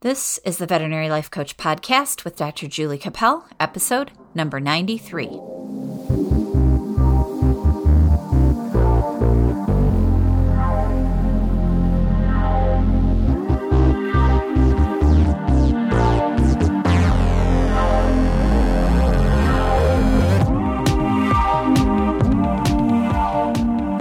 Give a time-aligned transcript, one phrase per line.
[0.00, 2.68] This is the Veterinary Life Coach Podcast with Dr.
[2.68, 5.26] Julie Cappel, episode number 93.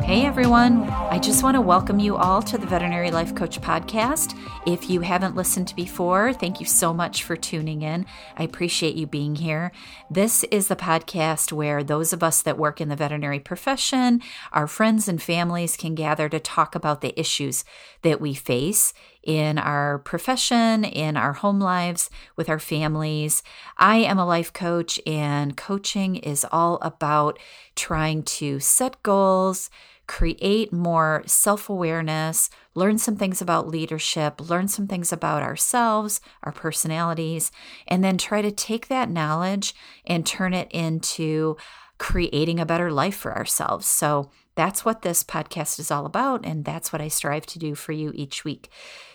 [0.05, 0.83] Hey everyone,
[1.17, 4.37] I just want to welcome you all to the Veterinary Life Coach podcast.
[4.67, 8.05] If you haven't listened before, thank you so much for tuning in.
[8.37, 9.71] I appreciate you being here.
[10.11, 14.67] This is the podcast where those of us that work in the veterinary profession, our
[14.67, 17.65] friends and families can gather to talk about the issues
[18.03, 18.93] that we face
[19.23, 23.41] in our profession, in our home lives, with our families.
[23.75, 27.39] I am a life coach, and coaching is all about
[27.75, 29.71] trying to set goals
[30.07, 36.51] create more self awareness, learn some things about leadership, learn some things about ourselves, our
[36.51, 37.51] personalities,
[37.87, 41.57] and then try to take that knowledge and turn it into
[41.97, 43.85] creating a better life for ourselves.
[43.85, 46.45] So that's what this podcast is all about.
[46.45, 48.69] And that's what I strive to do for you each week.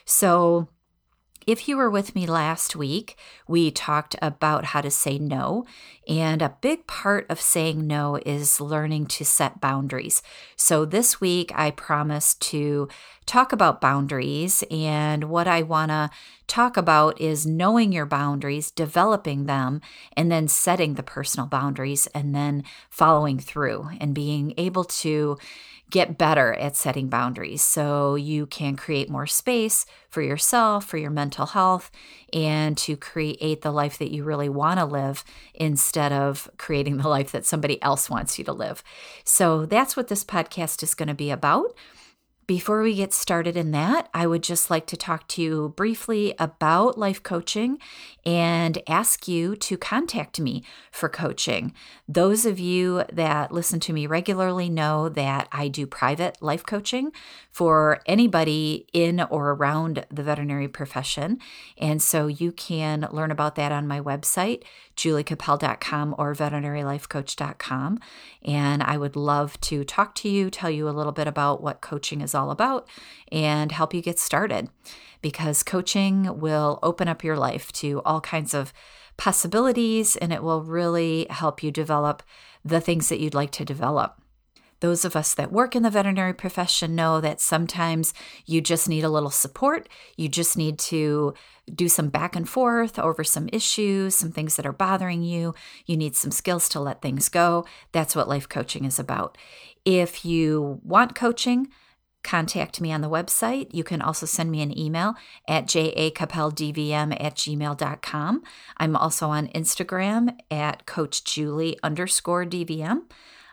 [0.04, 0.68] So,
[1.46, 3.16] if you were with me last week,
[3.48, 5.64] we talked about how to say no.
[6.08, 10.22] And a big part of saying no is learning to set boundaries.
[10.56, 12.88] So this week, I promised to
[13.26, 14.64] talk about boundaries.
[14.70, 16.10] And what I want to
[16.46, 19.80] talk about is knowing your boundaries, developing them,
[20.16, 25.38] and then setting the personal boundaries and then following through and being able to
[25.92, 31.10] get better at setting boundaries so you can create more space for yourself, for your
[31.10, 31.90] mental health,
[32.32, 35.22] and to create the life that you really want to live
[35.54, 38.82] instead of creating the life that somebody else wants you to live.
[39.22, 41.76] So that's what this podcast is going to be about.
[42.46, 46.34] Before we get started in that, I would just like to talk to you briefly
[46.40, 47.78] about life coaching
[48.26, 51.72] and ask you to contact me for coaching.
[52.08, 57.12] Those of you that listen to me regularly know that I do private life coaching
[57.50, 61.38] for anybody in or around the veterinary profession.
[61.78, 64.62] And so you can learn about that on my website,
[64.96, 68.00] juliecappel.com or veterinarylifecoach.com.
[68.44, 71.80] And I would love to talk to you, tell you a little bit about what
[71.80, 72.88] coaching is all about,
[73.30, 74.68] and help you get started
[75.22, 78.72] because coaching will open up your life to all kinds of
[79.16, 82.22] possibilities and it will really help you develop
[82.64, 84.18] the things that you'd like to develop.
[84.80, 88.12] Those of us that work in the veterinary profession know that sometimes
[88.46, 89.88] you just need a little support.
[90.16, 91.34] You just need to
[91.72, 95.54] do some back and forth over some issues, some things that are bothering you.
[95.86, 97.64] You need some skills to let things go.
[97.92, 99.38] That's what life coaching is about.
[99.84, 101.68] If you want coaching,
[102.22, 103.68] contact me on the website.
[103.72, 105.14] You can also send me an email
[105.48, 108.42] at jacappeldvm at gmail.com.
[108.76, 113.02] I'm also on Instagram at Coach Julie underscore DVM.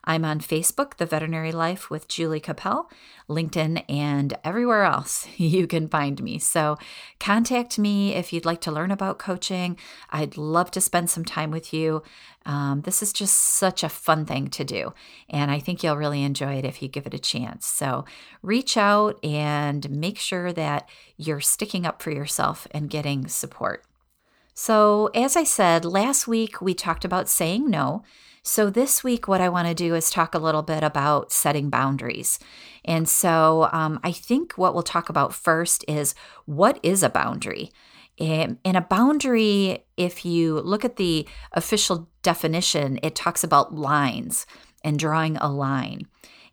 [0.03, 2.89] I'm on Facebook, The Veterinary Life with Julie Cappel,
[3.29, 6.39] LinkedIn, and everywhere else you can find me.
[6.39, 6.77] So
[7.19, 9.77] contact me if you'd like to learn about coaching.
[10.09, 12.03] I'd love to spend some time with you.
[12.45, 14.93] Um, this is just such a fun thing to do,
[15.29, 17.67] and I think you'll really enjoy it if you give it a chance.
[17.67, 18.05] So
[18.41, 23.83] reach out and make sure that you're sticking up for yourself and getting support.
[24.61, 28.03] So, as I said, last week we talked about saying no.
[28.51, 31.69] So, this week, what I want to do is talk a little bit about setting
[31.69, 32.39] boundaries.
[32.83, 36.15] And so, um, I think what we'll talk about first is
[36.45, 37.69] what is a boundary?
[38.17, 44.47] And, a boundary, if you look at the official definition, it talks about lines
[44.83, 46.07] and drawing a line.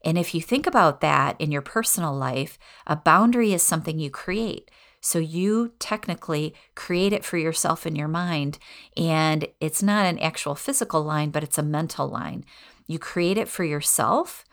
[0.04, 4.10] And if you think about that in your personal life, a boundary is something you
[4.10, 4.70] create.
[5.06, 8.58] So you technically create it for yourself in your mind.
[8.96, 12.44] And it's not an actual physical line, but it's a mental line.
[12.88, 14.44] You create it for yourself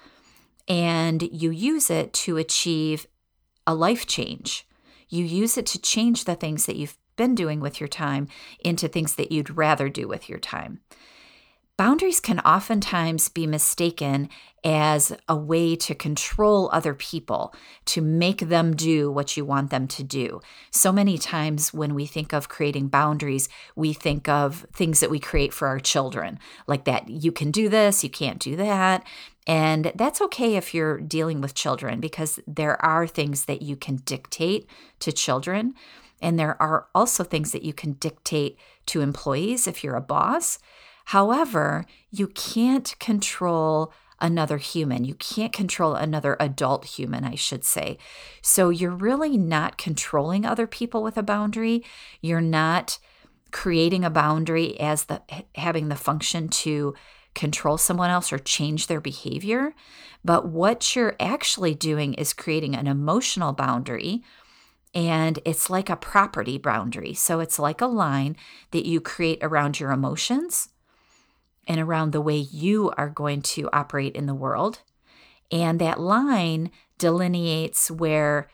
[0.67, 3.07] and you use it to achieve
[3.65, 4.67] a life change.
[5.09, 8.27] You use it to change the things that you've been doing with your time
[8.63, 10.81] into things that you'd rather do with your time.
[11.75, 14.29] Boundaries can oftentimes be mistaken
[14.63, 17.53] as a way to control other people,
[17.85, 20.39] to make them do what you want them to do.
[20.69, 25.19] So many times when we think of creating boundaries, we think of things that we
[25.19, 26.37] create for our children,
[26.67, 29.03] like that you can do this, you can't do that.
[29.47, 33.95] And that's okay if you're dealing with children because there are things that you can
[33.95, 34.67] dictate
[34.99, 35.73] to children.
[36.21, 40.59] And there are also things that you can dictate to employees if you're a boss.
[41.05, 45.03] However, you can't control another human.
[45.03, 47.97] You can't control another adult human, I should say.
[48.41, 51.83] So you're really not controlling other people with a boundary.
[52.21, 52.99] You're not
[53.51, 55.21] creating a boundary as the
[55.55, 56.95] having the function to
[57.35, 59.73] control someone else or change their behavior.
[60.23, 64.23] But what you're actually doing is creating an emotional boundary
[64.95, 67.13] and it's like a property boundary.
[67.13, 68.37] So it's like a line
[68.71, 70.69] that you create around your emotions
[71.67, 74.81] and around the way you are going to operate in the world.
[75.51, 78.49] And that line delineates where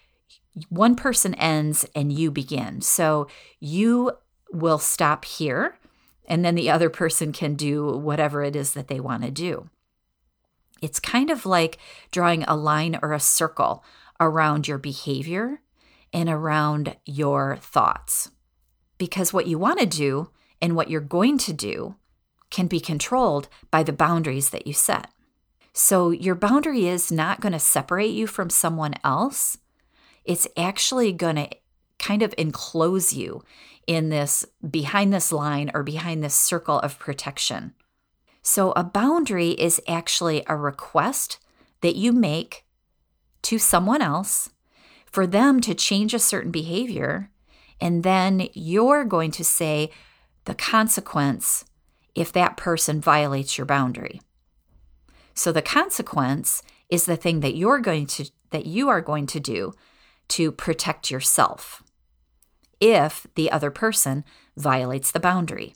[0.70, 2.82] one person ends and you begin.
[2.82, 3.28] So
[3.60, 4.12] you
[4.52, 5.78] will stop here,
[6.26, 9.70] and then the other person can do whatever it is that they want to do.
[10.82, 11.78] It's kind of like
[12.12, 13.84] drawing a line or a circle
[14.20, 15.62] around your behavior
[16.12, 18.32] and around your thoughts.
[18.98, 20.30] Because what you want to do
[20.62, 21.96] and what you're going to do
[22.50, 25.08] can be controlled by the boundaries that you set.
[25.74, 29.58] So your boundary is not going to separate you from someone else.
[30.26, 31.50] It's actually going to
[32.00, 33.44] kind of enclose you
[33.88, 37.74] in this behind this line or behind this circle of protection.
[38.42, 41.40] So a boundary is actually a request
[41.82, 42.66] that you make
[43.44, 44.50] to someone else
[45.06, 47.30] for them to change a certain behavior.
[47.82, 49.92] And then you're going to say
[50.46, 51.66] the consequence
[52.20, 54.22] if that person violates your boundary.
[55.34, 59.40] So the consequence is the thing that you're going to that you are going to
[59.40, 59.74] do
[60.28, 61.82] to protect yourself
[62.82, 64.26] if the other person
[64.58, 65.76] violates the boundary.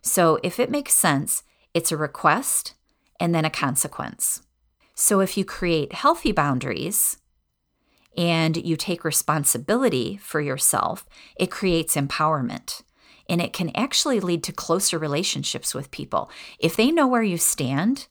[0.00, 1.42] So if it makes sense,
[1.74, 2.74] it's a request
[3.20, 4.42] and then a consequence.
[4.94, 7.18] So if you create healthy boundaries,
[8.16, 11.04] and you take responsibility for yourself,
[11.36, 12.82] it creates empowerment.
[13.28, 16.30] And it can actually lead to closer relationships with people.
[16.58, 18.06] If they know where you stand,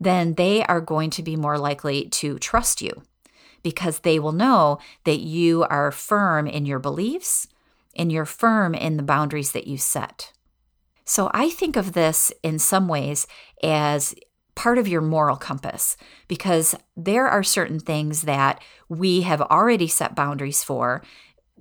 [0.00, 3.02] then they are going to be more likely to trust you
[3.62, 7.46] because they will know that you are firm in your beliefs
[7.94, 10.32] and you're firm in the boundaries that you set.
[11.04, 13.26] So I think of this in some ways
[13.62, 14.14] as
[14.54, 15.96] part of your moral compass
[16.28, 21.02] because there are certain things that we have already set boundaries for.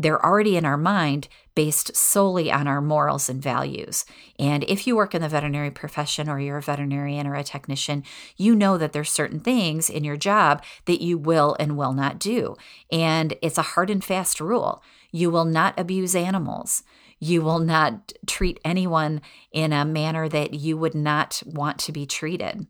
[0.02, 4.06] They're already in our mind based solely on our morals and values.
[4.40, 8.04] And if you work in the veterinary profession or you're a veterinarian or a technician,
[8.38, 12.20] you know that there's certain things in your job that you will and will not
[12.20, 12.56] do.
[12.92, 14.82] And it's a hard and fast rule.
[15.12, 16.84] You will not abuse animals.
[17.20, 19.22] You will not treat anyone
[19.52, 22.66] in a manner that you would not want to be treated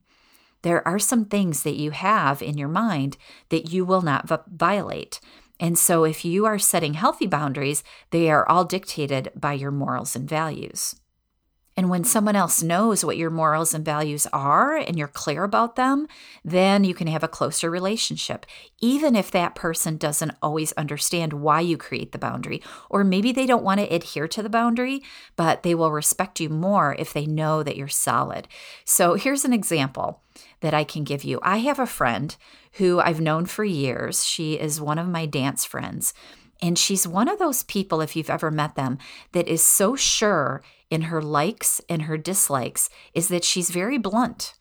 [0.62, 3.18] there are some things that you have in your mind
[3.50, 5.20] that you will not v- violate.
[5.62, 10.16] And so, if you are setting healthy boundaries, they are all dictated by your morals
[10.16, 10.96] and values.
[11.78, 15.78] And when someone else knows what your morals and values are and you're clear about
[15.78, 16.08] them,
[16.44, 18.46] then you can have a closer relationship,
[18.82, 22.62] even if that person doesn't always understand why you create the boundary.
[22.90, 25.02] Or maybe they don't want to adhere to the boundary,
[25.38, 28.50] but they will respect you more if they know that you're solid.
[28.84, 30.22] So here's an example
[30.60, 31.40] that I can give you.
[31.42, 32.36] I have a friend
[32.74, 34.26] who I've known for years.
[34.26, 36.14] She is one of my dance friends.
[36.62, 39.00] And she's one of those people, if you've ever met them,
[39.32, 40.62] that is so sure
[40.92, 44.54] in her likes and her dislikes, is that she's very blunt.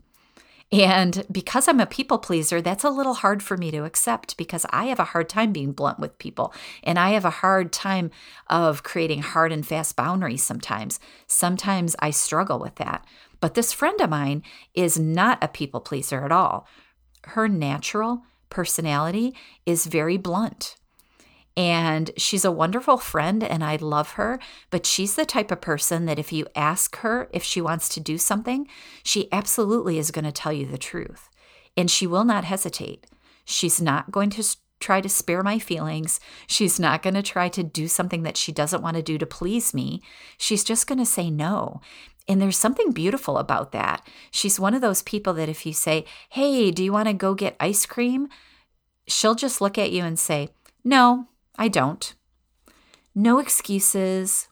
[0.72, 4.64] And because I'm a people pleaser, that's a little hard for me to accept because
[4.70, 6.54] I have a hard time being blunt with people.
[6.84, 8.12] And I have a hard time
[8.46, 11.00] of creating hard and fast boundaries sometimes.
[11.26, 13.04] Sometimes I struggle with that.
[13.40, 16.68] But this friend of mine is not a people pleaser at all.
[17.24, 19.34] Her natural personality
[19.66, 20.76] is very blunt.
[21.60, 24.40] And she's a wonderful friend and I love her.
[24.70, 28.00] But she's the type of person that if you ask her if she wants to
[28.00, 28.66] do something,
[29.02, 31.28] she absolutely is going to tell you the truth.
[31.76, 33.06] And she will not hesitate.
[33.44, 36.18] She's not going to try to spare my feelings.
[36.46, 39.26] She's not going to try to do something that she doesn't want to do to
[39.26, 40.00] please me.
[40.38, 41.82] She's just going to say no.
[42.26, 44.08] And there's something beautiful about that.
[44.30, 47.34] She's one of those people that if you say, Hey, do you want to go
[47.34, 48.30] get ice cream?
[49.06, 50.48] She'll just look at you and say,
[50.82, 51.26] No,
[51.60, 52.14] I don't.
[53.14, 54.48] No excuses.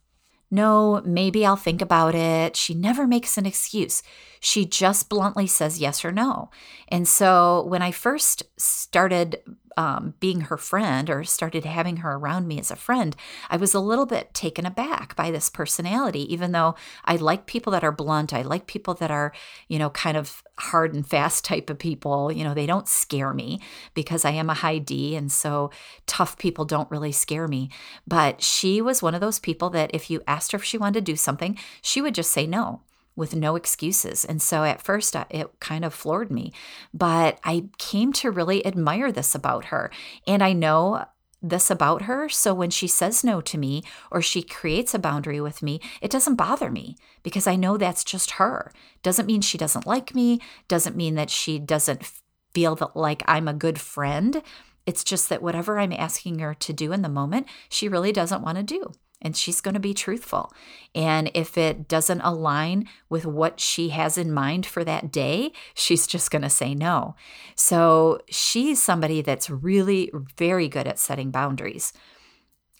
[0.50, 2.54] No, maybe I'll think about it.
[2.54, 4.02] She never makes an excuse.
[4.40, 6.50] She just bluntly says yes or no.
[6.88, 9.40] And so when I first started
[9.78, 13.14] um, being her friend or started having her around me as a friend,
[13.48, 17.70] I was a little bit taken aback by this personality, even though I like people
[17.70, 18.34] that are blunt.
[18.34, 19.32] I like people that are,
[19.68, 22.32] you know, kind of hard and fast type of people.
[22.32, 23.60] You know, they don't scare me
[23.94, 25.14] because I am a high D.
[25.14, 25.70] And so
[26.06, 27.70] tough people don't really scare me.
[28.04, 30.94] But she was one of those people that if you asked her if she wanted
[30.94, 32.80] to do something, she would just say no
[33.18, 34.24] with no excuses.
[34.24, 36.52] And so at first, uh, it kind of floored me,
[36.94, 39.90] but I came to really admire this about her.
[40.26, 41.04] And I know
[41.42, 42.28] this about her.
[42.28, 46.10] So when she says no to me or she creates a boundary with me, it
[46.10, 48.72] doesn't bother me because I know that's just her.
[49.02, 52.10] Doesn't mean she doesn't like me, doesn't mean that she doesn't
[52.54, 54.42] feel that like I'm a good friend.
[54.86, 58.42] It's just that whatever I'm asking her to do in the moment, she really doesn't
[58.42, 60.52] want to do and she's going to be truthful.
[60.94, 66.06] And if it doesn't align with what she has in mind for that day, she's
[66.06, 67.16] just going to say no.
[67.54, 71.92] So she's somebody that's really very good at setting boundaries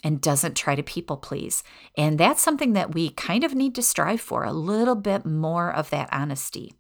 [0.05, 1.65] and doesn't try to people please.
[1.97, 5.73] And that's something that we kind of need to strive for a little bit more
[5.73, 6.75] of that honesty.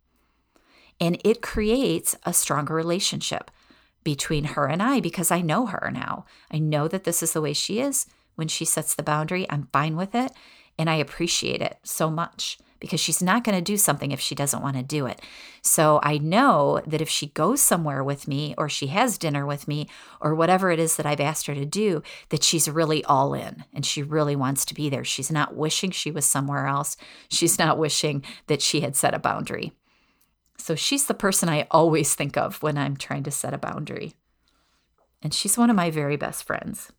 [1.00, 3.50] And it creates a stronger relationship
[4.04, 6.26] between her and I because I know her now.
[6.50, 8.06] I know that this is the way she is
[8.38, 9.46] when she sets the boundary.
[9.50, 10.30] I'm fine with it
[10.78, 14.36] and I appreciate it so much because she's not going to do something if she
[14.36, 15.20] doesn't want to do it.
[15.62, 19.66] So I know that if she goes somewhere with me or she has dinner with
[19.66, 19.88] me
[20.20, 23.64] or whatever it is that I've asked her to do, that she's really all in
[23.74, 25.02] and she really wants to be there.
[25.02, 26.96] She's not wishing she was somewhere else.
[27.28, 29.72] She's not wishing that she had set a boundary.
[30.56, 34.14] So she's the person I always think of when I'm trying to set a boundary.
[35.20, 36.92] And she's one of my very best friends.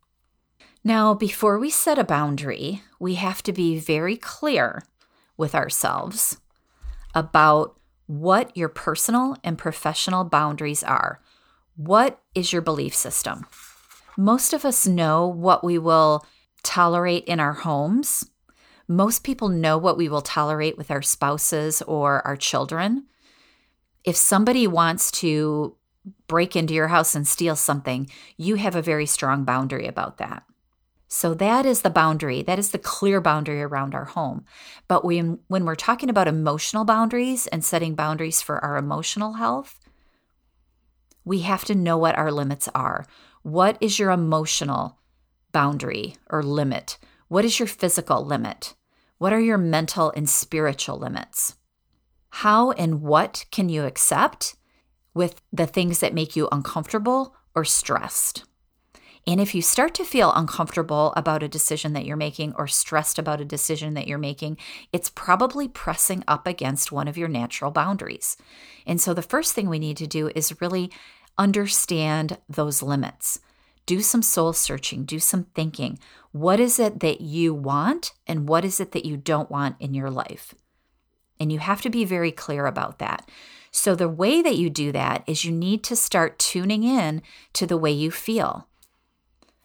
[0.82, 4.82] Now, before we set a boundary, we have to be very clear
[5.36, 6.38] with ourselves
[7.14, 11.20] about what your personal and professional boundaries are.
[11.76, 13.46] What is your belief system?
[14.16, 16.26] Most of us know what we will
[16.62, 18.28] tolerate in our homes.
[18.88, 23.06] Most people know what we will tolerate with our spouses or our children.
[24.04, 25.76] If somebody wants to
[26.26, 30.42] break into your house and steal something, you have a very strong boundary about that.
[31.12, 32.42] So that is the boundary.
[32.42, 34.44] That is the clear boundary around our home.
[34.86, 39.80] But when, when we're talking about emotional boundaries and setting boundaries for our emotional health,
[41.24, 43.06] we have to know what our limits are.
[43.42, 44.98] What is your emotional
[45.50, 46.96] boundary or limit?
[47.26, 48.74] What is your physical limit?
[49.18, 51.56] What are your mental and spiritual limits?
[52.30, 54.54] How and what can you accept
[55.12, 58.44] with the things that make you uncomfortable or stressed?
[59.26, 63.18] And if you start to feel uncomfortable about a decision that you're making or stressed
[63.18, 64.56] about a decision that you're making,
[64.92, 68.36] it's probably pressing up against one of your natural boundaries.
[68.86, 70.90] And so the first thing we need to do is really
[71.36, 73.40] understand those limits.
[73.86, 75.98] Do some soul searching, do some thinking.
[76.32, 79.94] What is it that you want and what is it that you don't want in
[79.94, 80.54] your life?
[81.38, 83.28] And you have to be very clear about that.
[83.72, 87.22] So, the way that you do that is you need to start tuning in
[87.54, 88.68] to the way you feel.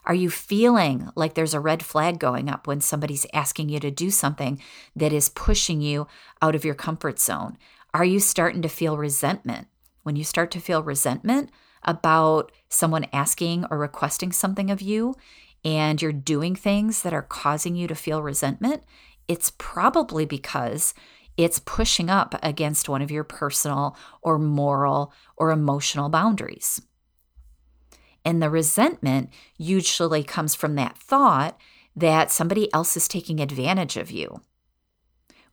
[0.06, 3.90] Are you feeling like there's a red flag going up when somebody's asking you to
[3.90, 4.62] do something
[4.96, 6.08] that is pushing you
[6.44, 7.58] out of your comfort zone?
[7.94, 9.68] Are you starting to feel resentment?
[10.04, 11.50] When you start to feel resentment
[11.82, 15.16] about someone asking or requesting something of you
[15.64, 18.84] and you're doing things that are causing you to feel resentment,
[19.28, 20.94] it's probably because
[21.36, 26.80] it's pushing up against one of your personal or moral or emotional boundaries.
[28.26, 31.58] And the resentment usually comes from that thought
[31.96, 34.42] that somebody else is taking advantage of you.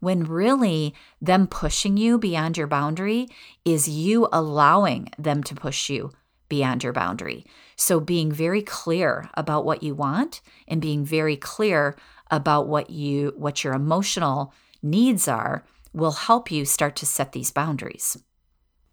[0.00, 3.28] When really, them pushing you beyond your boundary
[3.64, 6.10] is you allowing them to push you
[6.48, 7.44] beyond your boundary.
[7.76, 11.94] So, being very clear about what you want and being very clear
[12.32, 14.52] about what you what your emotional
[14.82, 18.18] needs are will help you start to set these boundaries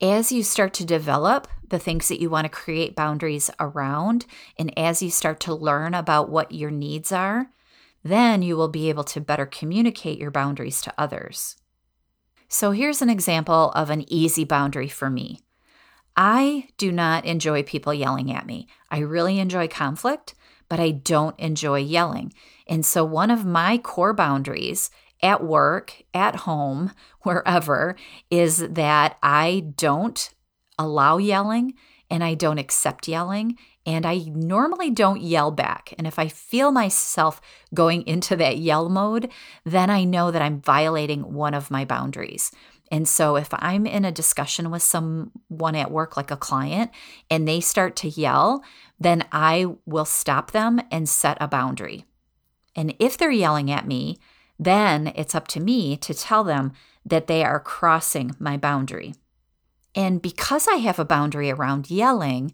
[0.01, 4.25] as you start to develop the things that you want to create boundaries around,
[4.57, 7.51] and as you start to learn about what your needs are,
[8.03, 11.57] then you will be able to better communicate your boundaries to others.
[12.47, 15.41] So, here's an example of an easy boundary for me.
[16.15, 18.67] I do not enjoy people yelling at me.
[18.89, 20.35] I really enjoy conflict,
[20.67, 22.33] but I don't enjoy yelling.
[22.67, 24.89] And so, one of my core boundaries
[25.21, 27.95] at work, at home, wherever,
[28.31, 30.33] is that I don't
[30.79, 31.75] allow yelling
[32.09, 33.57] and I don't accept yelling.
[33.85, 35.93] And I normally don't yell back.
[35.97, 37.41] And if I feel myself
[37.73, 39.31] going into that yell mode,
[39.63, 42.51] then I know that I'm violating one of my boundaries.
[42.91, 46.91] And so if I'm in a discussion with someone at work, like a client,
[47.29, 48.63] and they start to yell,
[48.99, 52.05] then I will stop them and set a boundary.
[52.75, 54.17] And if they're yelling at me,
[54.57, 56.73] then it's up to me to tell them
[57.05, 59.13] that they are crossing my boundary.
[59.99, 62.53] And because I have a boundary around yelling,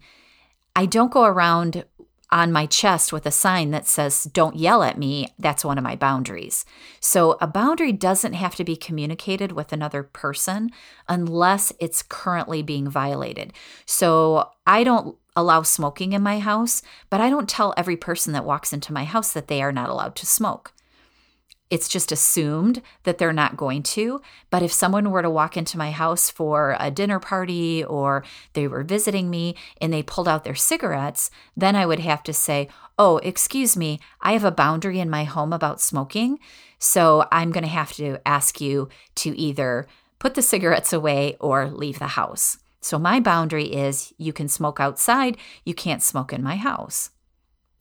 [0.75, 1.85] I don't go around
[2.31, 5.83] on my chest with a sign that says, Don't yell at me, that's one of
[5.83, 6.65] my boundaries.
[6.99, 10.71] So a boundary doesn't have to be communicated with another person
[11.07, 13.53] unless it's currently being violated.
[13.85, 18.43] So I don't allow smoking in my house, but I don't tell every person that
[18.43, 20.73] walks into my house that they are not allowed to smoke
[21.69, 24.21] it's just assumed that they're not going to.
[24.49, 28.67] But if someone were to walk into my house for a dinner party or they
[28.67, 32.69] were visiting me and they pulled out their cigarettes, then I would have to say,
[32.97, 36.39] Oh, excuse me, I have a boundary in my home about smoking.
[36.79, 39.87] So I'm going to have to ask you to either
[40.19, 42.57] put the cigarettes away or leave the house.
[42.79, 47.09] So my boundary is you can smoke outside, you can't smoke in my house.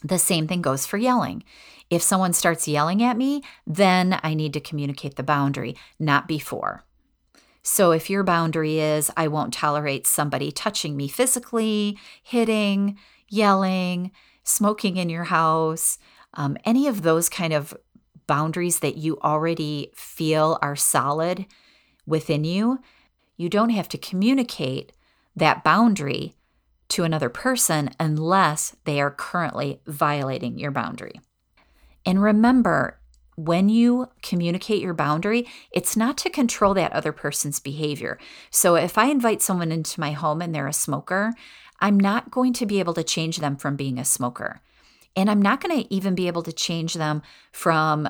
[0.04, 1.42] The same thing goes for yelling.
[1.90, 6.84] If someone starts yelling at me, then I need to communicate the boundary, not before.
[7.62, 14.12] So if your boundary is, I won't tolerate somebody touching me physically, hitting, yelling,
[14.44, 15.98] smoking in your house,
[16.34, 17.74] um, any of those kind of
[18.26, 21.46] boundaries that you already feel are solid
[22.06, 22.80] within you,
[23.36, 24.92] you don't have to communicate
[25.34, 26.34] that boundary
[26.88, 31.20] to another person unless they are currently violating your boundary.
[32.06, 32.98] And remember,
[33.36, 38.18] when you communicate your boundary, it's not to control that other person's behavior.
[38.50, 41.32] So if I invite someone into my home and they're a smoker,
[41.80, 44.60] I'm not going to be able to change them from being a smoker.
[45.16, 47.22] And I'm not going to even be able to change them
[47.52, 48.08] from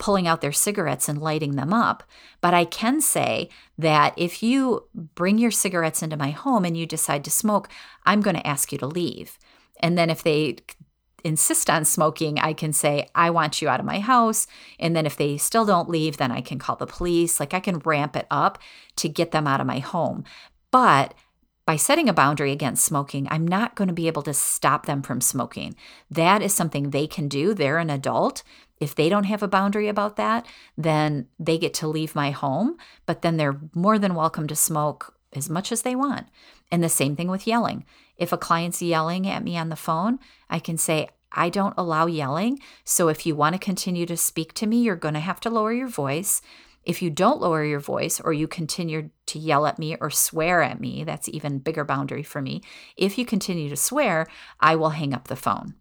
[0.00, 2.02] pulling out their cigarettes and lighting them up.
[2.40, 6.86] But I can say that if you bring your cigarettes into my home and you
[6.86, 7.68] decide to smoke,
[8.04, 9.38] I'm going to ask you to leave.
[9.78, 10.56] And then if they
[11.22, 14.46] insist on smoking, I can say, I want you out of my house.
[14.78, 17.38] And then if they still don't leave, then I can call the police.
[17.38, 18.58] Like I can ramp it up
[18.96, 20.24] to get them out of my home.
[20.70, 21.14] But
[21.66, 25.02] by setting a boundary against smoking, I'm not going to be able to stop them
[25.02, 25.76] from smoking.
[26.10, 27.54] That is something they can do.
[27.54, 28.42] They're an adult.
[28.80, 30.46] If they don't have a boundary about that,
[30.76, 35.14] then they get to leave my home, but then they're more than welcome to smoke
[35.34, 36.26] as much as they want.
[36.72, 37.84] And the same thing with yelling.
[38.16, 40.18] If a client's yelling at me on the phone,
[40.48, 42.58] I can say, I don't allow yelling.
[42.84, 45.50] So if you want to continue to speak to me, you're going to have to
[45.50, 46.42] lower your voice.
[46.82, 50.62] If you don't lower your voice or you continue to yell at me or swear
[50.62, 52.62] at me, that's even bigger boundary for me.
[52.96, 54.26] If you continue to swear,
[54.58, 55.74] I will hang up the phone.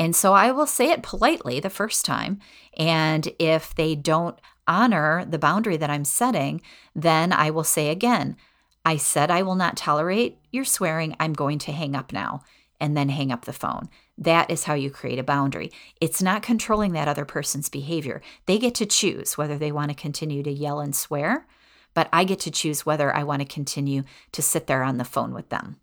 [0.00, 2.40] And so I will say it politely the first time.
[2.78, 6.62] And if they don't honor the boundary that I'm setting,
[6.96, 8.36] then I will say again,
[8.82, 11.14] I said I will not tolerate your swearing.
[11.20, 12.40] I'm going to hang up now
[12.80, 13.90] and then hang up the phone.
[14.16, 15.70] That is how you create a boundary.
[16.00, 18.22] It's not controlling that other person's behavior.
[18.46, 21.46] They get to choose whether they want to continue to yell and swear,
[21.92, 25.04] but I get to choose whether I want to continue to sit there on the
[25.04, 25.76] phone with them.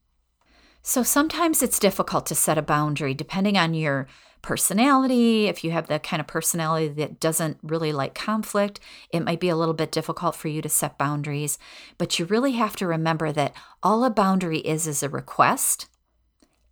[0.87, 4.07] So sometimes it's difficult to set a boundary depending on your
[4.41, 5.47] personality.
[5.47, 8.79] If you have the kind of personality that doesn't really like conflict,
[9.11, 11.59] it might be a little bit difficult for you to set boundaries.
[11.97, 15.87] But you really have to remember that all a boundary is is a request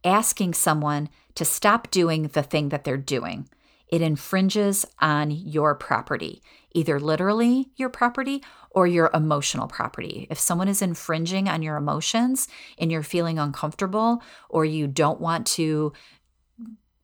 [0.05, 3.49] asking someone to stop doing the thing that they're doing.
[3.89, 6.41] It infringes on your property,
[6.73, 8.41] either literally your property
[8.75, 10.27] or your emotional property.
[10.29, 15.47] If someone is infringing on your emotions and you're feeling uncomfortable or you don't want
[15.47, 15.93] to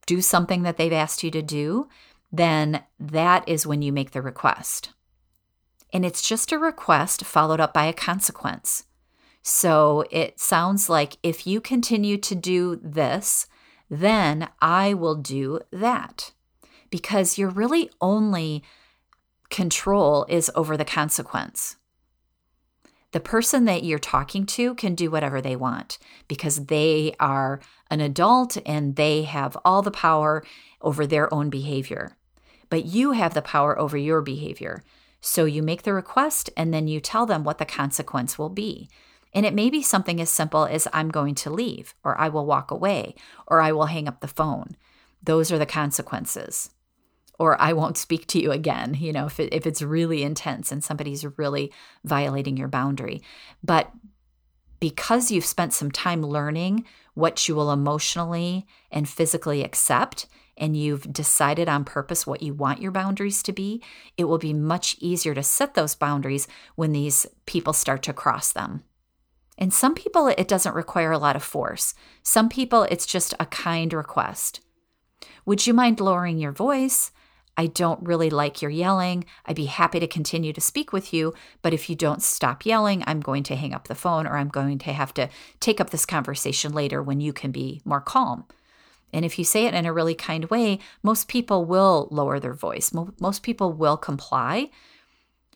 [0.06, 1.88] do something that they've asked you to do,
[2.30, 4.92] then that is when you make the request.
[5.94, 8.84] And it's just a request followed up by a consequence.
[9.42, 13.48] So it sounds like if you continue to do this,
[13.90, 16.34] then I will do that.
[16.90, 18.62] Because you're really only
[19.52, 21.76] control is over the consequence.
[23.12, 25.98] The person that you're talking to can do whatever they want
[26.30, 27.60] because they are
[27.90, 30.44] an adult and they have all the power
[30.82, 32.16] over their own behavior.
[32.70, 34.84] But you have the power over your behavior.
[35.20, 38.90] So you make the request and then you tell them what the consequence will be.
[39.34, 42.46] And it may be something as simple as I'm going to leave, or I will
[42.46, 43.16] walk away,
[43.48, 44.76] or I will hang up the phone.
[45.24, 46.70] Those are the consequences
[47.42, 50.72] or I won't speak to you again, you know, if, it, if it's really intense
[50.72, 51.74] and somebody's really
[52.04, 53.24] violating your boundary.
[53.64, 53.92] But
[54.80, 61.12] because you've spent some time learning what you will emotionally and physically accept, and you've
[61.12, 63.82] decided on purpose what you want your boundaries to be,
[64.18, 68.52] it will be much easier to set those boundaries when these people start to cross
[68.52, 68.84] them.
[69.58, 71.96] And some people, it doesn't require a lot of force.
[72.22, 74.62] Some people, it's just a kind request.
[75.48, 77.12] Would you mind lowering your voice?
[77.58, 79.26] I don't really like your yelling.
[79.46, 83.04] I'd be happy to continue to speak with you, but if you don't stop yelling,
[83.06, 85.90] I'm going to hang up the phone or I'm going to have to take up
[85.90, 88.46] this conversation later when you can be more calm.
[89.14, 92.54] And if you say it in a really kind way, most people will lower their
[92.54, 92.94] voice.
[93.20, 94.70] Most people will comply.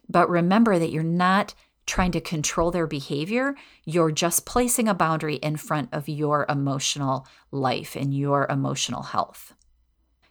[0.10, 1.54] But remember that you're not
[1.86, 3.56] trying to control their behavior.
[3.86, 9.54] You're just placing a boundary in front of your emotional life and your emotional health.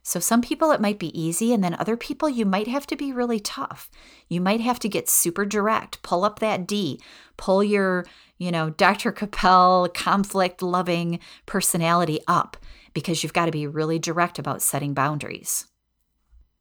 [0.06, 2.96] So, some people it might be easy, and then other people you might have to
[2.96, 3.90] be really tough.
[4.28, 7.00] You might have to get super direct, pull up that D,
[7.38, 8.04] pull your,
[8.36, 9.10] you know, Dr.
[9.12, 12.58] Cappel conflict loving personality up
[12.92, 15.66] because you've got to be really direct about setting boundaries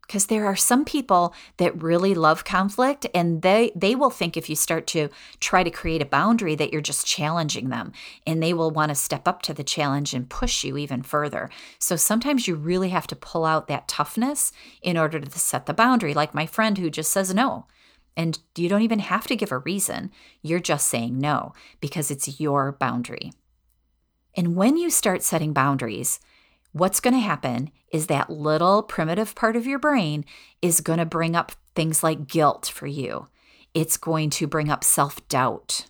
[0.07, 4.49] because there are some people that really love conflict and they they will think if
[4.49, 7.91] you start to try to create a boundary that you're just challenging them
[8.27, 11.49] and they will want to step up to the challenge and push you even further.
[11.79, 15.73] So sometimes you really have to pull out that toughness in order to set the
[15.73, 16.13] boundary.
[16.13, 17.65] Like my friend who just says no
[18.15, 20.11] and you don't even have to give a reason.
[20.41, 23.31] You're just saying no because it's your boundary.
[24.35, 26.19] And when you start setting boundaries
[26.73, 30.25] what's going to happen is that little primitive part of your brain
[30.61, 33.27] is going to bring up things like guilt for you.
[33.73, 35.85] It's going to bring up self doubt.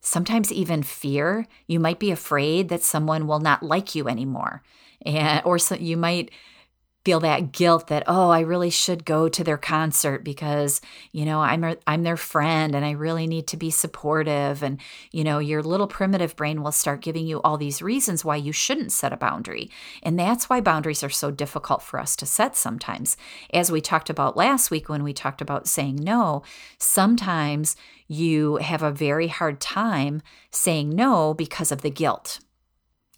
[0.00, 1.46] Sometimes even fear.
[1.66, 4.62] You might be afraid that someone will not like you anymore.
[5.04, 6.30] And, or so you might
[7.08, 11.40] feel that guilt that oh I really should go to their concert because you know
[11.40, 14.62] I'm a, I'm their friend and I really need to be supportive.
[14.62, 14.78] And
[15.10, 18.52] you know your little primitive brain will start giving you all these reasons why you
[18.52, 19.70] shouldn't set a boundary.
[20.02, 23.16] And that's why boundaries are so difficult for us to set sometimes.
[23.54, 26.42] As we talked about last week when we talked about saying no
[26.76, 27.74] sometimes
[28.06, 32.40] you have a very hard time saying no because of the guilt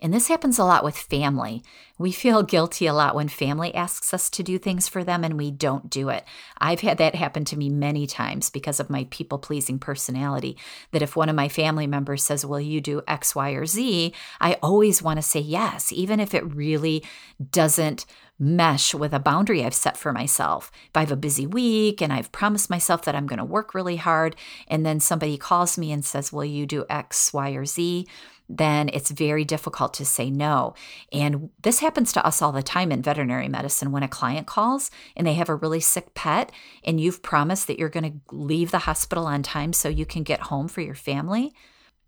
[0.03, 1.63] and this happens a lot with family.
[1.99, 5.37] We feel guilty a lot when family asks us to do things for them and
[5.37, 6.25] we don't do it.
[6.59, 10.57] I've had that happen to me many times because of my people pleasing personality.
[10.93, 14.15] That if one of my family members says, Will you do X, Y, or Z?
[14.41, 17.05] I always want to say yes, even if it really
[17.51, 18.07] doesn't
[18.41, 20.73] mesh with a boundary I've set for myself.
[20.87, 23.75] If I have a busy week and I've promised myself that I'm going to work
[23.75, 24.35] really hard,
[24.67, 28.07] and then somebody calls me and says, Will you do X, Y, or Z?
[28.53, 30.75] Then it's very difficult to say no.
[31.13, 34.91] And this happens to us all the time in veterinary medicine when a client calls
[35.17, 36.51] and they have a really sick pet
[36.83, 40.25] and you've promised that you're going to leave the hospital on time so you can
[40.25, 41.55] get home for your family.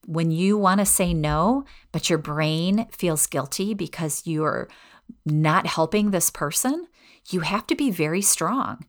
[0.04, 4.68] When you want to say no, but your brain feels guilty because you're
[5.24, 6.88] not helping this person,
[7.30, 8.84] you have to be very strong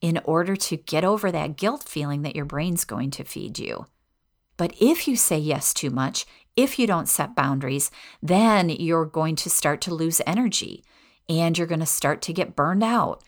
[0.00, 3.84] in order to get over that guilt feeling that your brain's going to feed you.
[4.58, 6.26] But if you say yes too much,
[6.58, 7.88] if you don't set boundaries,
[8.20, 10.84] then you're going to start to lose energy
[11.28, 13.22] and you're going to start to get burned out.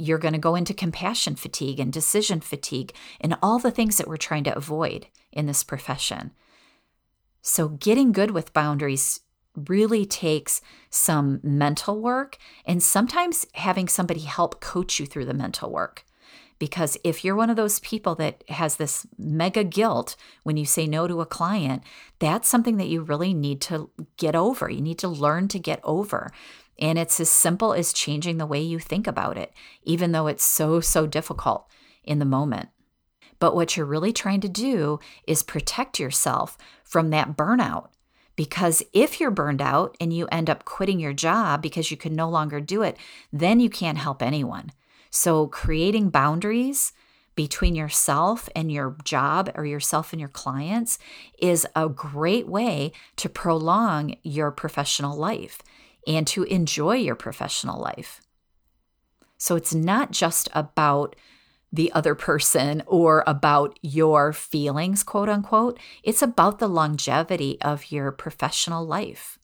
[0.00, 4.08] You're going to go into compassion fatigue and decision fatigue and all the things that
[4.08, 6.32] we're trying to avoid in this profession.
[7.40, 9.20] So, getting good with boundaries
[9.54, 15.70] really takes some mental work and sometimes having somebody help coach you through the mental
[15.70, 16.04] work.
[16.62, 20.86] Because if you're one of those people that has this mega guilt when you say
[20.86, 21.82] no to a client,
[22.20, 24.70] that's something that you really need to get over.
[24.70, 26.30] You need to learn to get over.
[26.78, 30.44] And it's as simple as changing the way you think about it, even though it's
[30.44, 31.66] so, so difficult
[32.04, 32.68] in the moment.
[33.40, 37.88] But what you're really trying to do is protect yourself from that burnout.
[38.36, 42.14] Because if you're burned out and you end up quitting your job because you can
[42.14, 42.96] no longer do it,
[43.32, 44.70] then you can't help anyone.
[45.14, 46.94] So, creating boundaries
[47.34, 50.98] between yourself and your job or yourself and your clients
[51.38, 55.60] is a great way to prolong your professional life
[56.06, 58.22] and to enjoy your professional life.
[59.36, 61.14] So, it's not just about
[61.70, 65.78] the other person or about your feelings, quote unquote.
[66.02, 69.38] It's about the longevity of your professional life.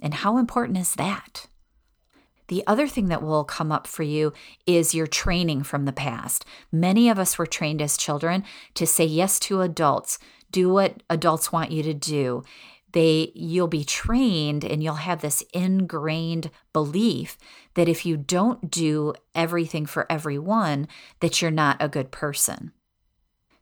[0.00, 1.46] And how important is that?
[2.52, 4.34] The other thing that will come up for you
[4.66, 6.44] is your training from the past.
[6.70, 10.18] Many of us were trained as children to say yes to adults,
[10.50, 12.42] do what adults want you to do.
[12.92, 17.38] They you'll be trained and you'll have this ingrained belief
[17.72, 20.88] that if you don't do everything for everyone
[21.20, 22.72] that you're not a good person.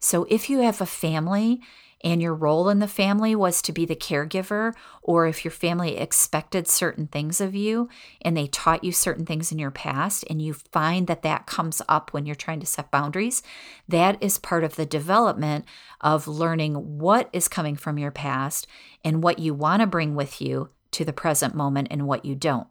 [0.01, 1.61] So if you have a family
[2.03, 5.97] and your role in the family was to be the caregiver, or if your family
[5.97, 7.89] expected certain things of you
[8.23, 11.83] and they taught you certain things in your past, and you find that that comes
[11.89, 13.43] up when you're trying to set boundaries,
[13.89, 15.65] that is part of the development
[16.01, 18.67] of learning what is coming from your past
[19.05, 22.35] and what you want to bring with you to the present moment and what you
[22.35, 22.69] don't.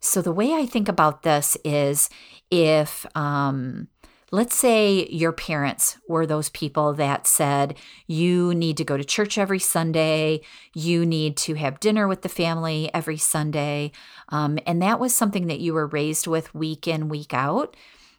[0.00, 2.10] So, the way I think about this is
[2.50, 3.88] if, um,
[4.34, 9.38] Let's say your parents were those people that said, you need to go to church
[9.38, 10.40] every Sunday,
[10.74, 13.92] you need to have dinner with the family every Sunday.
[14.30, 17.76] Um, and that was something that you were raised with week in, week out.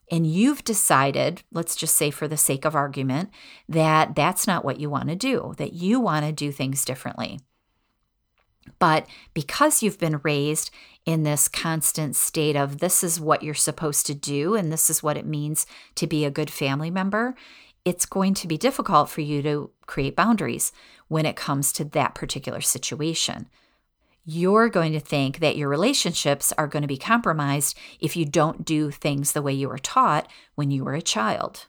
[0.09, 3.29] And you've decided, let's just say for the sake of argument,
[3.67, 7.41] that that's not what you want to do, that you want to do things differently.
[8.79, 10.71] But because you've been raised
[11.05, 15.03] in this constant state of this is what you're supposed to do and this is
[15.03, 17.35] what it means to be a good family member,
[17.83, 20.71] it's going to be difficult for you to create boundaries
[21.07, 23.47] when it comes to that particular situation.
[24.25, 28.65] You're going to think that your relationships are going to be compromised if you don't
[28.65, 31.67] do things the way you were taught when you were a child.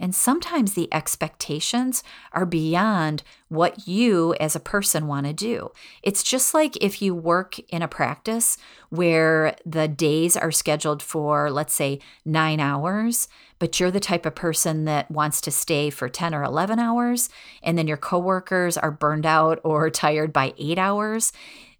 [0.00, 5.70] And sometimes the expectations are beyond what you as a person want to do.
[6.02, 8.56] It's just like if you work in a practice
[8.88, 14.34] where the days are scheduled for, let's say, nine hours, but you're the type of
[14.34, 17.28] person that wants to stay for 10 or 11 hours,
[17.62, 21.32] and then your coworkers are burned out or tired by eight hours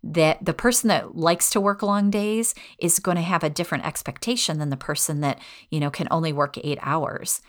[0.02, 3.84] that the person that likes to work long days is going to have a different
[3.84, 7.42] expectation than the person that you know can only work 8 hours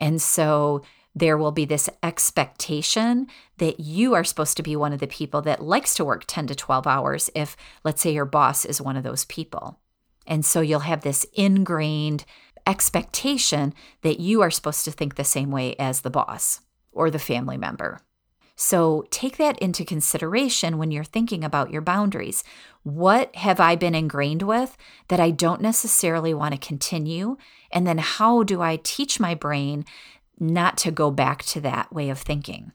[0.00, 0.82] and so
[1.14, 5.42] there will be this expectation that you are supposed to be one of the people
[5.42, 8.96] that likes to work 10 to 12 hours if, let's say, your boss is one
[8.96, 9.80] of those people.
[10.26, 12.24] And so you'll have this ingrained
[12.66, 16.60] expectation that you are supposed to think the same way as the boss
[16.92, 18.00] or the family member.
[18.60, 22.42] So take that into consideration when you're thinking about your boundaries.
[22.82, 27.36] What have I been ingrained with that I don't necessarily want to continue?
[27.70, 29.84] And then how do I teach my brain
[30.40, 32.72] not to go back to that way of thinking?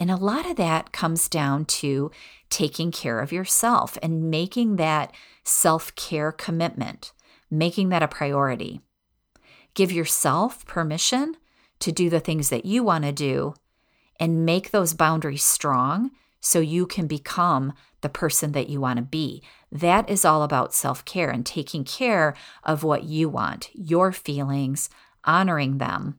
[0.00, 2.10] And a lot of that comes down to
[2.50, 7.12] taking care of yourself and making that self care commitment,
[7.48, 8.80] making that a priority.
[9.74, 11.36] Give yourself permission
[11.78, 13.54] to do the things that you want to do
[14.18, 17.72] and make those boundaries strong so you can become
[18.02, 19.42] the person that you want to be.
[19.72, 24.90] That is all about self care and taking care of what you want, your feelings,
[25.24, 26.18] honoring them.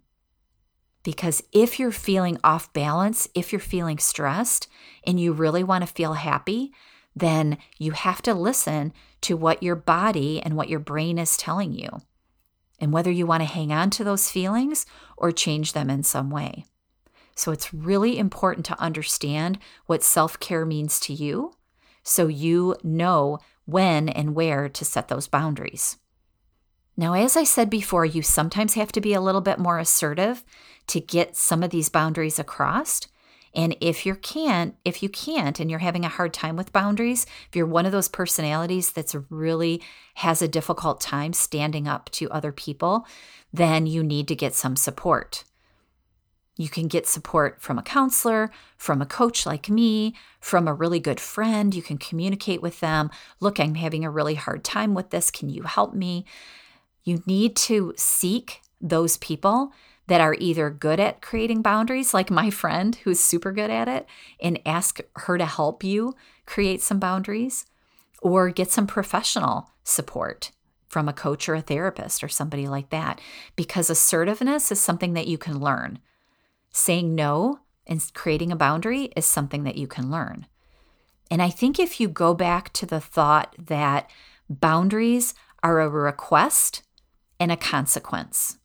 [1.03, 4.67] Because if you're feeling off balance, if you're feeling stressed,
[5.05, 6.73] and you really want to feel happy,
[7.15, 11.71] then you have to listen to what your body and what your brain is telling
[11.71, 11.89] you,
[12.79, 16.31] and whether you want to hang on to those feelings or change them in some
[16.31, 16.65] way.
[17.36, 21.54] So it's really important to understand what self care means to you
[22.04, 25.98] so you know when and where to set those boundaries.
[26.98, 30.45] Now, as I said before, you sometimes have to be a little bit more assertive
[30.88, 33.02] to get some of these boundaries across.
[33.54, 37.26] And if you can't, if you can't and you're having a hard time with boundaries,
[37.50, 39.82] if you're one of those personalities that's really
[40.15, 43.06] has a difficult time standing up to other people,
[43.52, 45.43] then you need to get some support.
[46.58, 51.00] You can get support from a counselor, from a coach like me, from a really
[51.00, 51.76] good friend.
[51.76, 53.10] You can communicate with them.
[53.39, 55.32] Look, I'm having a really hard time with this.
[55.32, 56.26] Can you help me?
[57.04, 59.74] You need to seek those people
[60.08, 64.06] that are either good at creating boundaries, like my friend who's super good at it,
[64.39, 66.15] and ask her to help you
[66.46, 67.65] create some boundaries,
[68.22, 70.52] or get some professional support
[70.88, 73.20] from a coach or a therapist or somebody like that.
[73.56, 76.00] Because assertiveness is something that you can learn.
[76.77, 80.45] Saying no and creating a boundary is something that you can learn.
[81.31, 84.11] And I think if you go back to the thought that
[84.49, 85.33] boundaries
[85.63, 86.83] are a request
[87.39, 88.57] and a consequence,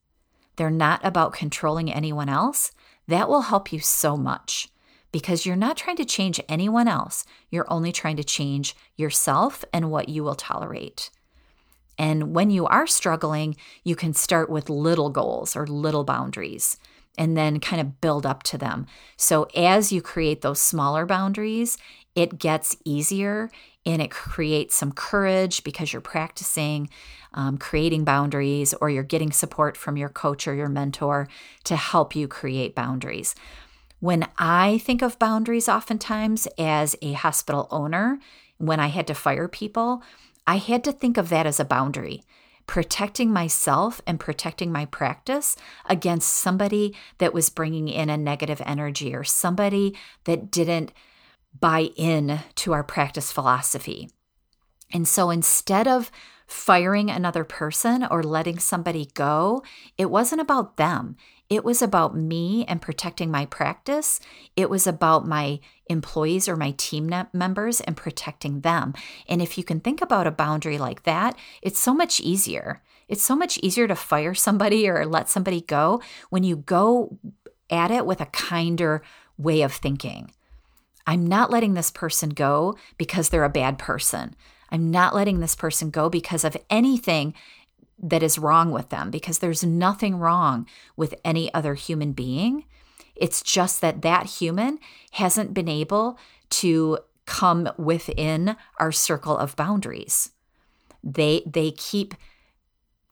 [0.56, 2.72] they're not about controlling anyone else,
[3.06, 4.70] that will help you so much
[5.12, 7.24] because you're not trying to change anyone else.
[7.48, 11.10] You're only trying to change yourself and what you will tolerate.
[11.96, 16.76] And when you are struggling, you can start with little goals or little boundaries
[17.18, 18.86] and then kind of build up to them.
[19.16, 21.76] So as you create those smaller boundaries,
[22.14, 23.50] it gets easier
[23.86, 26.88] and it creates some courage because you're practicing
[27.32, 31.28] um, creating boundaries or you're getting support from your coach or your mentor
[31.64, 33.34] to help you create boundaries.
[34.00, 38.18] When I think of boundaries, oftentimes as a hospital owner,
[38.58, 40.02] when I had to fire people,
[40.46, 42.24] I had to think of that as a boundary
[42.70, 45.56] protecting myself and protecting my practice
[45.86, 50.92] against somebody that was bringing in a negative energy or somebody that didn't
[51.58, 54.08] buy in to our practice philosophy.
[54.92, 56.12] And so instead of
[56.50, 59.62] firing another person or letting somebody go,
[59.96, 61.16] it wasn't about them.
[61.48, 64.20] It was about me and protecting my practice.
[64.56, 68.94] It was about my employees or my team members and protecting them.
[69.28, 72.82] And if you can think about a boundary like that, it's so much easier.
[73.08, 77.18] It's so much easier to fire somebody or let somebody go when you go
[77.70, 79.02] at it with a kinder
[79.38, 80.32] way of thinking.
[81.06, 84.36] I'm not letting this person go because they're a bad person.
[84.70, 87.34] I'm not letting this person go because of anything
[88.02, 92.64] that is wrong with them because there's nothing wrong with any other human being.
[93.14, 94.78] It's just that that human
[95.12, 96.18] hasn't been able
[96.50, 100.30] to come within our circle of boundaries.
[101.04, 102.14] They they keep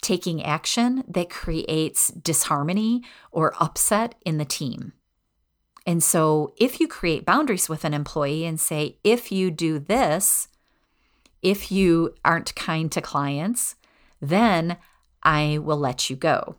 [0.01, 4.93] taking action that creates disharmony or upset in the team.
[5.87, 10.49] And so if you create boundaries with an employee and say if you do this,
[11.43, 13.77] if you aren't kind to clients,
[14.21, 14.77] then
[15.23, 16.57] I will let you go.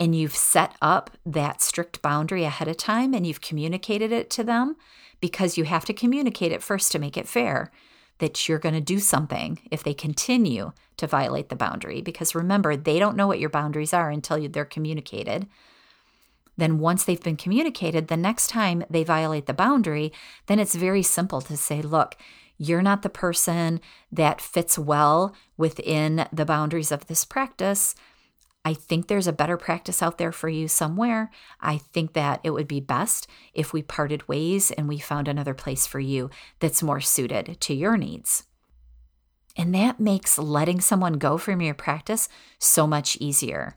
[0.00, 4.44] And you've set up that strict boundary ahead of time and you've communicated it to
[4.44, 4.76] them
[5.20, 7.72] because you have to communicate it first to make it fair
[8.18, 12.00] that you're going to do something if they continue to violate the boundary.
[12.00, 15.46] Because remember, they don't know what your boundaries are until they're communicated.
[16.56, 20.12] Then, once they've been communicated, the next time they violate the boundary,
[20.46, 22.16] then it's very simple to say, look,
[22.58, 23.80] you're not the person
[24.12, 27.94] that fits well within the boundaries of this practice.
[28.64, 31.30] I think there's a better practice out there for you somewhere.
[31.60, 35.54] I think that it would be best if we parted ways and we found another
[35.54, 38.44] place for you that's more suited to your needs.
[39.56, 43.76] And that makes letting someone go from your practice so much easier,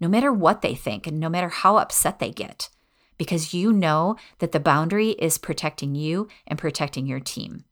[0.00, 2.68] no matter what they think and no matter how upset they get,
[3.16, 7.64] because you know that the boundary is protecting you and protecting your team.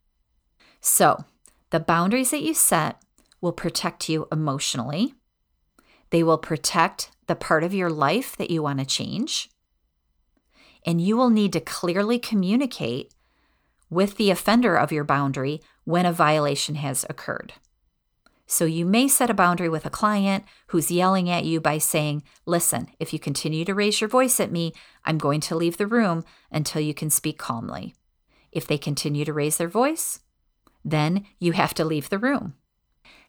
[0.80, 1.24] So,
[1.70, 3.02] the boundaries that you set
[3.40, 5.14] will protect you emotionally.
[6.10, 9.50] They will protect the part of your life that you want to change.
[10.84, 13.12] And you will need to clearly communicate
[13.90, 17.54] with the offender of your boundary when a violation has occurred.
[18.46, 22.22] So you may set a boundary with a client who's yelling at you by saying,
[22.44, 24.72] Listen, if you continue to raise your voice at me,
[25.04, 27.94] I'm going to leave the room until you can speak calmly.
[28.52, 30.20] If they continue to raise their voice,
[30.86, 32.54] then you have to leave the room.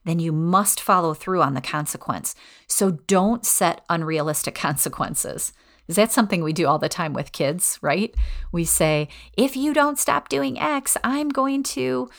[0.06, 2.36] Then you must follow through on the consequence.
[2.68, 5.52] So don't set unrealistic consequences.
[5.88, 8.14] Is that something we do all the time with kids, right?
[8.52, 12.10] We say, if you don't stop doing X, I'm going to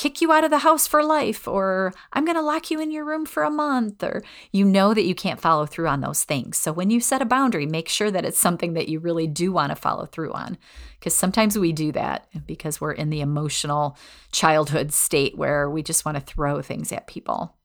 [0.00, 2.90] kick you out of the house for life, or I'm going to lock you in
[2.90, 6.24] your room for a month, or you know that you can't follow through on those
[6.24, 6.56] things.
[6.56, 9.52] So when you set a boundary, make sure that it's something that you really do
[9.52, 10.56] want to follow through on.
[10.98, 13.94] Because sometimes we do that because we're in the emotional
[14.32, 17.56] childhood state where we just want to throw things at people.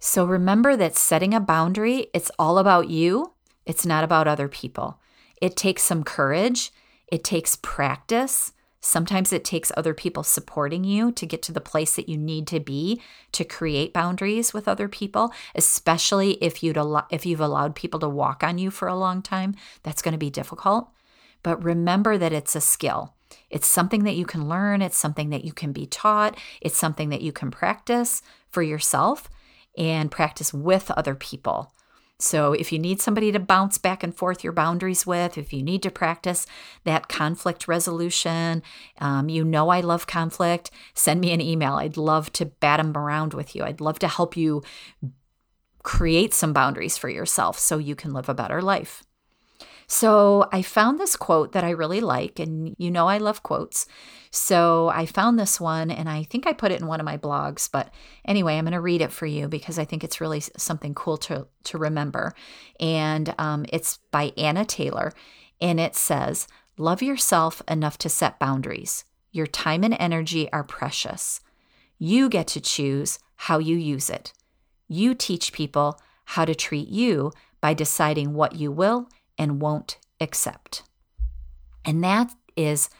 [0.00, 4.98] So remember that setting a boundary, it's all about you, it's not about other people.
[5.40, 6.72] It takes some courage,
[7.12, 8.52] it takes practice.
[8.80, 12.46] Sometimes it takes other people supporting you to get to the place that you need
[12.46, 13.00] to be
[13.32, 18.08] to create boundaries with other people, especially if you'd al- if you've allowed people to
[18.08, 19.54] walk on you for a long time.
[19.82, 20.88] That's going to be difficult.
[21.42, 23.14] But remember that it's a skill.
[23.50, 27.10] It's something that you can learn, it's something that you can be taught, it's something
[27.10, 29.28] that you can practice for yourself
[29.76, 31.72] and practice with other people.
[32.20, 35.62] So, if you need somebody to bounce back and forth your boundaries with, if you
[35.62, 36.46] need to practice
[36.84, 38.62] that conflict resolution,
[38.98, 41.74] um, you know I love conflict, send me an email.
[41.74, 43.64] I'd love to bat them around with you.
[43.64, 44.62] I'd love to help you
[45.82, 49.02] create some boundaries for yourself so you can live a better life.
[49.90, 53.86] So I found this quote that I really like, and you know I love quotes.
[54.30, 57.18] So I found this one, and I think I put it in one of my
[57.18, 57.68] blogs.
[57.70, 57.92] But
[58.24, 61.16] anyway, I'm going to read it for you because I think it's really something cool
[61.18, 62.34] to to remember.
[62.78, 65.12] And um, it's by Anna Taylor,
[65.60, 66.46] and it says,
[66.78, 69.04] "Love yourself enough to set boundaries.
[69.32, 71.40] Your time and energy are precious.
[71.98, 74.32] You get to choose how you use it.
[74.86, 79.08] You teach people how to treat you by deciding what you will."
[79.40, 80.82] And won't accept.
[81.82, 82.90] And that is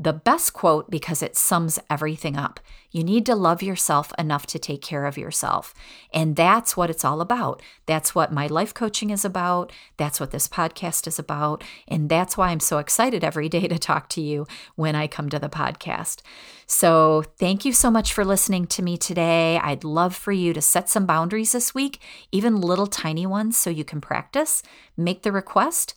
[0.00, 2.58] the best quote because it sums everything up.
[2.90, 5.74] You need to love yourself enough to take care of yourself.
[6.12, 7.62] And that's what it's all about.
[7.84, 9.70] That's what my life coaching is about.
[9.98, 11.62] That's what this podcast is about.
[11.86, 15.28] And that's why I'm so excited every day to talk to you when I come
[15.28, 16.22] to the podcast.
[16.66, 19.58] So, thank you so much for listening to me today.
[19.58, 22.00] I'd love for you to set some boundaries this week,
[22.32, 24.62] even little tiny ones, so you can practice.
[24.96, 25.94] Make the request,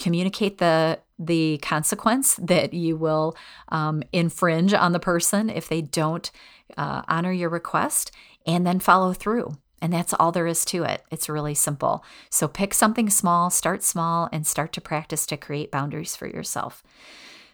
[0.00, 3.36] communicate the the consequence that you will
[3.68, 6.30] um, infringe on the person if they don't
[6.78, 8.10] uh, honor your request
[8.46, 9.52] and then follow through.
[9.82, 11.02] And that's all there is to it.
[11.10, 12.04] It's really simple.
[12.30, 16.82] So pick something small, start small, and start to practice to create boundaries for yourself.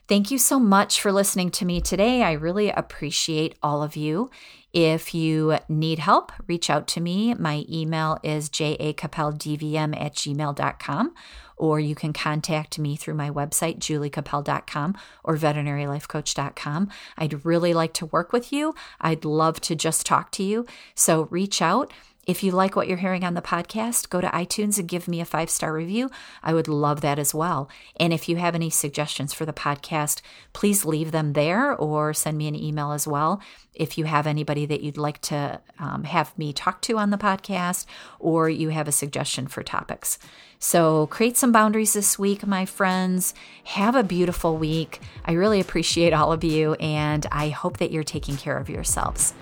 [0.08, 2.22] Thank you so much for listening to me today.
[2.22, 4.30] I really appreciate all of you.
[4.72, 7.32] if you need help, reach out to me.
[7.34, 11.14] My email is jacappeldvm at gmail.com,
[11.56, 16.90] or you can contact me through my website, juliecappel.com or veterinarylifecoach.com.
[17.16, 18.74] I'd really like to work with you.
[19.00, 20.66] I'd love to just talk to you.
[20.94, 21.90] So reach out.
[22.26, 25.20] If you like what you're hearing on the podcast, go to iTunes and give me
[25.20, 26.10] a five star review.
[26.42, 27.70] I would love that as well.
[28.00, 30.22] And if you have any suggestions for the podcast,
[30.52, 33.40] please leave them there or send me an email as well.
[33.74, 37.18] If you have anybody that you'd like to um, have me talk to on the
[37.18, 37.86] podcast,
[38.18, 40.18] or you have a suggestion for topics.
[40.58, 43.34] So create some boundaries this week, my friends.
[43.64, 45.00] Have a beautiful week.
[45.24, 49.32] I really appreciate all of you, and I hope that you're taking care of yourselves.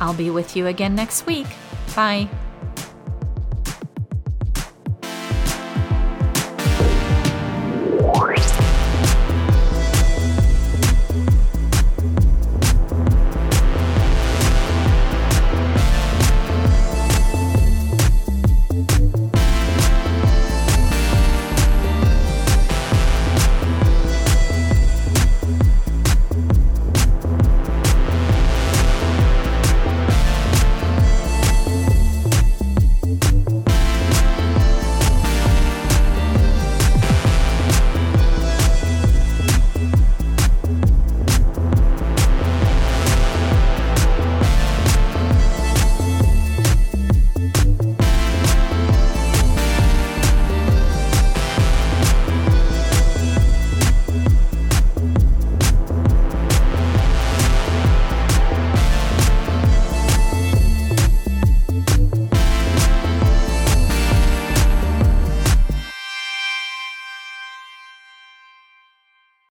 [0.00, 1.46] I'll be with you again next week.
[1.94, 2.28] Bye.